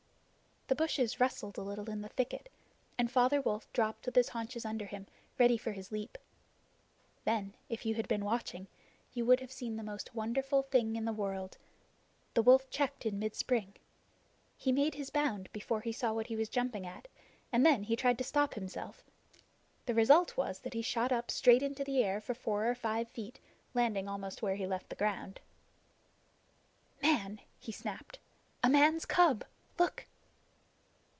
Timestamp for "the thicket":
1.99-2.47